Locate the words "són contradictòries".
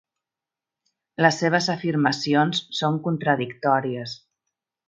2.81-4.21